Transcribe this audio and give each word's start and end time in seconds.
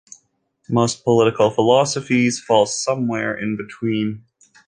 Most 0.67 1.03
political 1.03 1.51
philosophies 1.51 2.39
fall 2.39 2.65
somewhere 2.65 3.37
in 3.37 3.55
between. 3.55 4.23